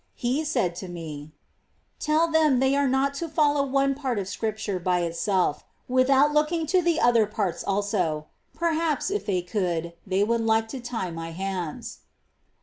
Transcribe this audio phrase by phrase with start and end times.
[0.15, 1.31] He said to me:"
[1.99, 6.65] Tell them they are not to follow one part of Scripture by itself, without looking
[6.73, 8.25] to the other parts also;
[8.55, 11.99] perhaps, if they could, they would like to tie My hands."